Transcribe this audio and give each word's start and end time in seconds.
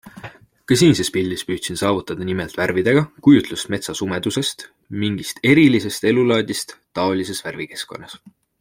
Ka 0.69 0.77
siinses 0.81 1.11
pildis 1.17 1.43
püüdsin 1.49 1.77
saavutada 1.81 2.25
nimelt 2.29 2.57
värvidega 2.61 3.03
kujutlust 3.27 3.69
metsa 3.75 3.95
sumedusest, 4.01 4.67
mingist 5.05 5.45
erilisest 5.53 6.09
elulaadist 6.13 6.75
taolises 7.01 7.45
värvikeskkonnas. 7.51 8.19